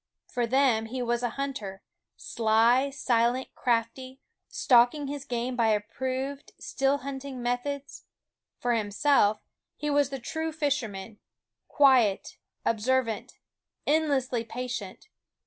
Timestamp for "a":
1.21-1.29